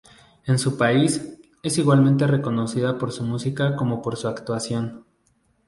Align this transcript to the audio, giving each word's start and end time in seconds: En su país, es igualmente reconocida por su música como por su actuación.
En 0.47 0.57
su 0.57 0.79
país, 0.79 1.37
es 1.61 1.77
igualmente 1.77 2.25
reconocida 2.25 2.97
por 2.97 3.11
su 3.11 3.23
música 3.23 3.75
como 3.75 4.01
por 4.01 4.17
su 4.17 4.27
actuación. 4.29 5.05